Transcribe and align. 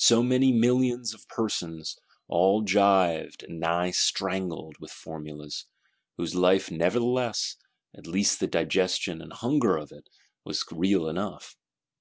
So 0.00 0.24
many 0.24 0.50
millions 0.50 1.14
of 1.14 1.28
persons, 1.28 1.96
all 2.26 2.62
gyved, 2.64 3.44
and 3.44 3.60
nigh 3.60 3.92
strangled, 3.92 4.78
with 4.80 4.90
formulas; 4.90 5.66
whose 6.16 6.34
Life 6.34 6.68
nevertheless, 6.72 7.58
at 7.94 8.08
least 8.08 8.40
the 8.40 8.48
digestion 8.48 9.22
and 9.22 9.32
hunger 9.32 9.76
of 9.76 9.92
it, 9.92 10.08
was 10.44 10.64
real 10.72 11.06
enough! 11.08 11.56